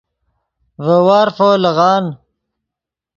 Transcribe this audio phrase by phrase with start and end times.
[0.85, 2.05] ڤے وارفو لیغان